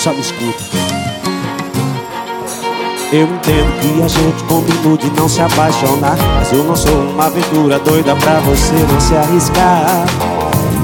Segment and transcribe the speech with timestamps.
[0.00, 0.64] Só me escuta.
[3.12, 7.26] Eu entendo que a gente combinou de não se apaixonar Mas eu não sou uma
[7.26, 10.06] aventura doida pra você não se arriscar.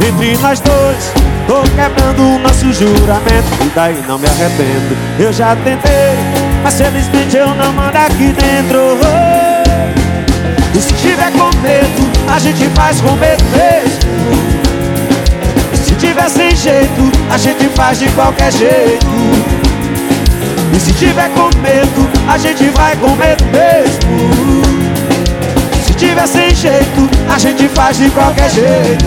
[0.06, 1.12] Entre nós dois,
[1.46, 4.94] tô quebrando o nosso juramento E daí não me arrependo.
[5.18, 6.18] Eu já tentei,
[6.62, 8.98] mas felizmente eu não mando aqui dentro.
[10.74, 14.56] E se tiver com medo, a gente faz com medo mesmo
[15.98, 19.06] tiver sem jeito, a gente faz de qualquer jeito.
[20.74, 24.62] E se tiver com medo, a gente vai com medo mesmo.
[25.86, 29.04] Se tiver sem jeito, a gente faz de qualquer jeito.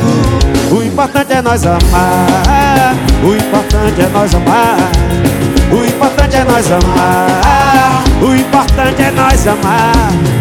[0.71, 2.95] O importante é nós amar.
[3.23, 4.91] O importante é nós amar.
[5.71, 8.03] O importante é nós amar.
[8.21, 10.38] O importante é nós amar.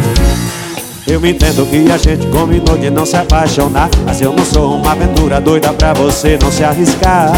[1.08, 4.92] Eu entendo que a gente combinou de não se apaixonar Mas eu não sou uma
[4.92, 7.32] aventura doida pra você não se arriscar.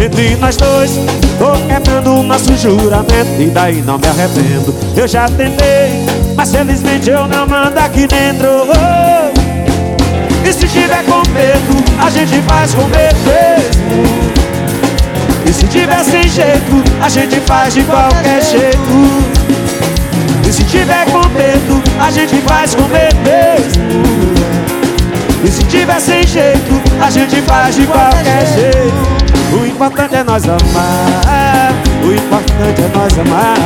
[0.00, 0.92] Entre nós dois,
[1.38, 4.72] tô quebrando o nosso juramento E daí não me arrependo.
[4.96, 8.48] Eu já tentei, mas felizmente eu não mando aqui dentro.
[10.44, 13.18] E se tiver com medo, a gente faz com medo.
[13.26, 14.38] Mesmo
[15.44, 19.38] E se tiver sem jeito, a gente faz de qualquer jeito.
[20.48, 21.77] E se tiver com medo,
[22.68, 23.82] faz com medo mesmo
[25.44, 29.18] E se tiver sem jeito, a gente faz de qualquer jeito.
[29.52, 31.72] O importante é nós amar.
[32.02, 33.56] O importante é nós amar.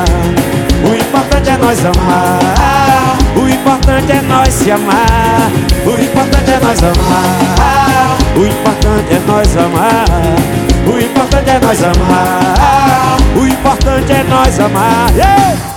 [0.84, 3.16] O importante é nós amar.
[3.34, 5.50] O importante é nós se amar.
[5.86, 8.18] O importante é nós amar.
[8.36, 10.04] O importante é nós amar.
[10.86, 13.16] O importante é nós amar.
[13.34, 15.71] O importante é nós amar!